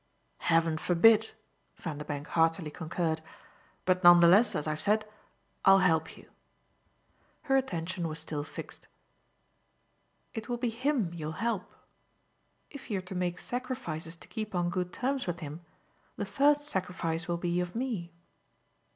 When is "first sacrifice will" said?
16.25-17.37